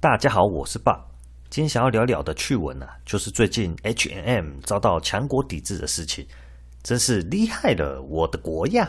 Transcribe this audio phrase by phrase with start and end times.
[0.00, 1.04] 大家好，我是爸。
[1.50, 6.24] 今天想要聊聊的趣闻啊，就是最近 H&M 遭到强国抵制的事情，
[6.84, 8.88] 真是厉害了我的国呀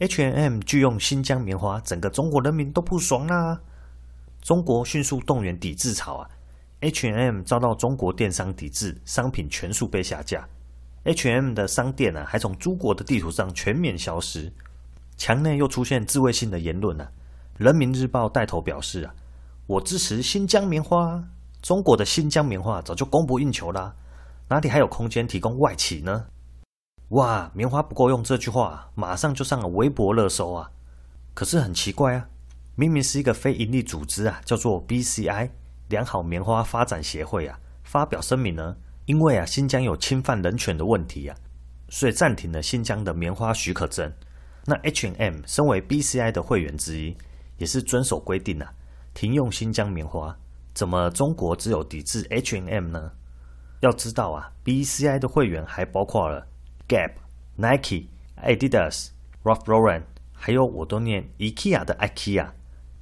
[0.00, 3.60] ！H&M 拒用新疆棉花，整个中国人民都不爽啦！
[4.42, 6.28] 中国迅速动员抵制潮啊
[6.80, 10.48] ！H&M 遭到中国电商抵制，商品全数被下架。
[11.06, 14.52] H&M 的商店、啊，还从诸国的地图上全面消失。
[15.16, 17.08] 墙内又出现自卫性的言论啊！
[17.58, 19.14] 人民日报带头表示啊，
[19.68, 21.22] 我支持新疆棉花。
[21.62, 23.94] 中国的新疆棉花早就供不应求啦，
[24.48, 26.26] 哪里还有空间提供外企呢？
[27.10, 30.70] 哇，棉花不够用这句话，马上就上了微博热搜啊！
[31.34, 32.28] 可是很奇怪啊，
[32.74, 35.50] 明明是一个非营利组织啊，叫做 BCI
[35.88, 38.76] 良好棉花发展协会啊，发表声明呢。
[39.06, 41.36] 因为啊，新疆有侵犯人权的问题啊，
[41.88, 44.12] 所以暂停了新疆的棉花许可证。
[44.64, 47.16] 那 H and M 身为 BCI 的会员之一，
[47.56, 48.72] 也是遵守规定啊，
[49.14, 50.36] 停用新疆棉花。
[50.74, 53.12] 怎么中国只有抵制 H and M 呢？
[53.80, 56.44] 要知道啊，BCI 的会员还包括了
[56.88, 57.12] Gap、
[57.54, 58.08] Nike、
[58.42, 59.10] Adidas、
[59.44, 62.48] Ralph Lauren，还有我都念 IKEA 的 IKEA，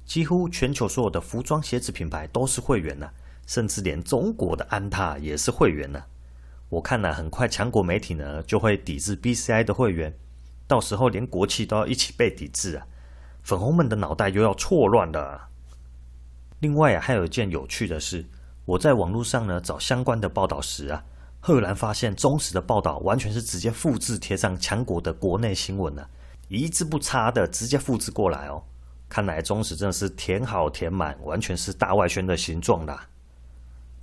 [0.05, 3.13] 几乎全球所有的服装鞋子品牌都是会员呐、啊。
[3.45, 6.01] 甚至连中国的安踏也是会员呢。
[6.69, 10.13] 我看呢，很快强国媒体呢就会抵制 BCI 的会员，
[10.67, 12.87] 到时候连国企都要一起被抵制啊！
[13.43, 15.49] 粉红们的脑袋又要错乱了。
[16.59, 18.25] 另外啊，还有一件有趣的事，
[18.65, 21.03] 我在网络上呢找相关的报道时啊，
[21.39, 26.03] 赫然发现中时的报道完全是直接复制贴上强国的国内新闻呢，
[26.47, 28.63] 一字不差的直接复制过来哦。
[29.07, 33.07] 看来中时真的是填好填满，完全是大外宣的形状啦。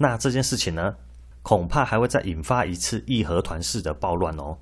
[0.03, 0.97] 那这件事情呢，
[1.43, 4.59] 恐怕还会再引发一次义和团式的暴乱哦，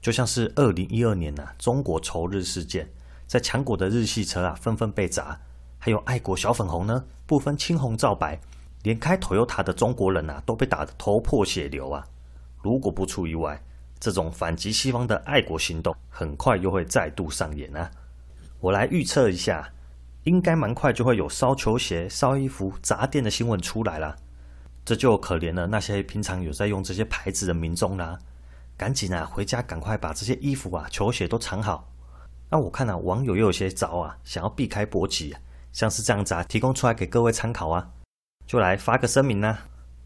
[0.00, 2.90] 就像是二零一二年呐、啊，中国仇日事件，
[3.28, 5.40] 在强国的日系车啊纷纷被砸，
[5.78, 8.36] 还有爱国小粉红呢，不分青红皂白，
[8.82, 12.04] 连开 Toyota 的中国人呐、啊、都被打得头破血流啊！
[12.60, 13.62] 如果不出意外，
[14.00, 17.88] 这种反击西方的爱国行动，很快又会再度上演啊！
[18.58, 19.72] 我来预测一下，
[20.24, 24.16] 应该蛮快就会有烧球鞋、烧衣服、砸店的新闻出来了。
[24.84, 28.18] 这就可怜了那些平常有在用这些牌子的民众啦，
[28.76, 31.88] 赶紧啊回家，赶快把这些衣服啊、球鞋都藏好。
[32.50, 35.34] 那我看啊，网友又有些招啊，想要避开波及，
[35.72, 37.88] 像是这样子啊，提供出来给各位参考啊，
[38.46, 39.56] 就来发个声明呐。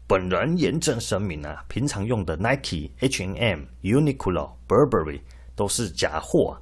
[0.07, 5.19] 本人严正声明啊，平常用的 Nike、H&M、Uniqlo、Burberry
[5.55, 6.57] 都是假货，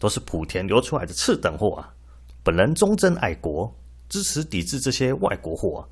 [0.00, 1.94] 都是莆田流出来的次等货啊。
[2.42, 3.72] 本人忠贞爱国，
[4.08, 5.88] 支持抵制这些外国货。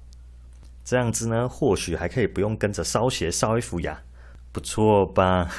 [0.86, 4.00] 这样子呢，或许还可以不用跟着烧鞋烧衣服呀，
[4.52, 5.50] 不错吧？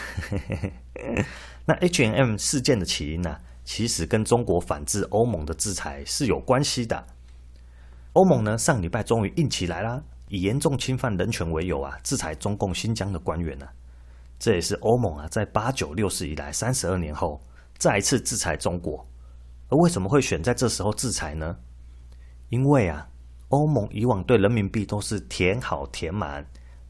[1.68, 7.06] 那 H&M 事件的起因呢、其实跟中国反制欧盟的制裁是有关系的。
[8.14, 13.74] 欧盟呢，上礼拜终于硬起来啦，以严重侵犯人权为由啊，制裁中共新疆的官员呢、啊。
[14.40, 17.42] 这也是欧盟啊，在八九六四以来三十二年后
[17.78, 19.06] 再一次制裁中国。
[19.68, 21.58] 而为什么会选在这时候制裁呢？
[22.48, 23.10] 因为啊。
[23.50, 26.46] 欧盟以往对人民币都是填好填满，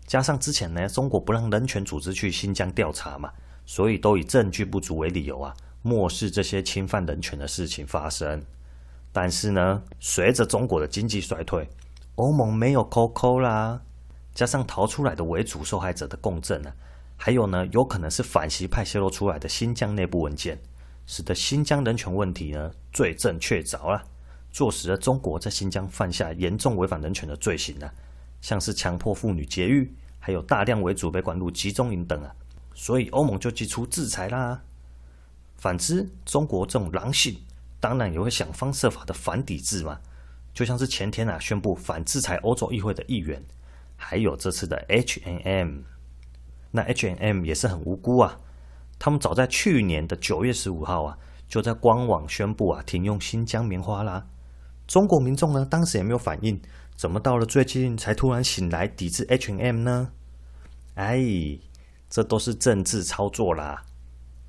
[0.07, 3.31] 加上之前呢，中国不让人权组织去新疆调查嘛，
[3.65, 5.53] 所以都以证据不足为理由啊，
[5.83, 8.41] 漠视这些侵犯人权的事情发生。
[9.13, 11.69] 但是呢，随着中国的经济衰退，
[12.15, 13.79] 欧盟没有扣扣啦，
[14.33, 16.73] 加上逃出来的为主受害者的共振呢，
[17.15, 20.59] 还有呢，有可能是反习派泄露出来的新疆内部文件，
[21.05, 24.03] 使得新疆人权问题呢罪证确凿了。
[24.57, 27.93] 坐实了中国在新疆犯下严重违反人权的罪行啊，
[28.41, 32.35] 像是强迫妇女节育，还有大量为主被关入集中营等啊，
[32.73, 34.59] 所以欧盟就祭出制裁啦。
[35.57, 37.39] 反之，中国这种狼性，
[37.79, 39.99] 当然也会想方设法的反抵制嘛。
[40.55, 43.39] 就像是前天啊宣布反制裁欧洲议会的议员，
[43.95, 45.81] 还有这次的 H&M，
[46.71, 48.39] 那 H&M 也是很无辜啊，
[48.97, 51.15] 他们早在去年的九月十五号啊，
[51.47, 54.25] 就在官网宣布啊停用新疆棉花啦。
[54.87, 56.59] 中国民众呢，当时也没有反应，
[56.95, 60.09] 怎么到了最近才突然醒来抵制 H&M 呢？
[60.95, 61.19] 哎，
[62.09, 63.83] 这都是政治操作啦！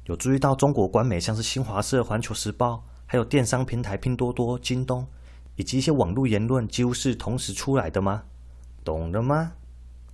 [0.04, 5.04] 有注意到中国官媒像是新华社、环球时报，还有电商平台拼多多、京东，
[5.56, 8.22] 以及一些网络言论，几乎是同时出来的吗？
[8.84, 9.52] 懂了吗？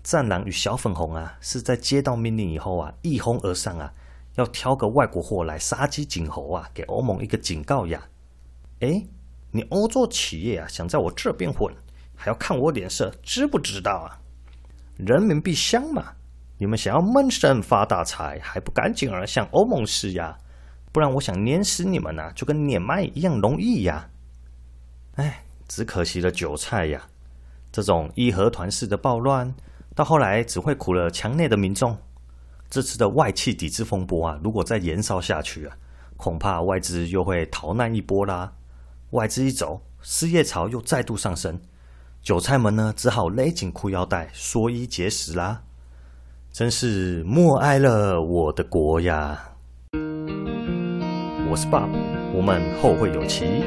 [0.03, 3.93] 战狼与小粉红啊，是在接到命令以后啊，一哄而上啊，
[4.37, 8.09] 要挑个外国货来杀鸡儆猴啊，给欧盟一个警告呀！
[8.81, 9.07] 哎。
[9.57, 11.73] 你欧洲企业啊，想在我这边混，
[12.17, 14.19] 还要看我脸色，知不知道啊？
[14.97, 16.15] 人民币香嘛，
[16.59, 20.37] 你们想要闷声发大财，还不赶紧儿向欧盟施压？
[20.91, 24.11] 不然我想碾死你们呐、啊，就跟碾麦一样容易呀！
[25.15, 27.07] 哎，只可惜了韭菜呀！
[27.71, 29.55] 这种义和团式的暴乱，
[29.95, 31.97] 到后来只会苦了墙内的民众。
[32.69, 35.77] 这次的外企抵制风波啊，如果再延烧下去啊，
[36.17, 38.53] 恐怕外资又会逃难一波啦。
[39.15, 41.61] 外资一走，失业潮又再度上升，
[42.21, 45.63] 韭菜们呢，只好勒紧裤腰带，缩衣节食啦。
[46.51, 49.53] 真是默哀了我的国呀！
[51.49, 51.89] 我是 Bob，
[52.35, 53.63] 我们后会有期。